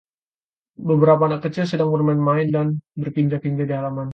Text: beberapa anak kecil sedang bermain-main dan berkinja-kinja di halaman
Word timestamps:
beberapa 0.89 1.21
anak 1.29 1.41
kecil 1.45 1.63
sedang 1.69 1.89
bermain-main 1.95 2.47
dan 2.55 2.67
berkinja-kinja 3.01 3.63
di 3.69 3.73
halaman 3.77 4.09